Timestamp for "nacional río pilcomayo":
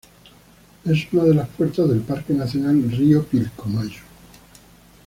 2.33-4.01